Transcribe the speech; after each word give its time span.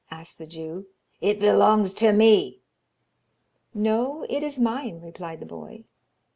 asked 0.09 0.39
the 0.39 0.47
Jew. 0.47 0.87
'It 1.19 1.39
belongs 1.39 1.93
to 1.93 2.11
me.' 2.11 2.63
'No, 3.75 4.25
it 4.31 4.43
is 4.43 4.57
mine,' 4.57 4.99
replied 4.99 5.39
the 5.41 5.45
boy. 5.45 5.83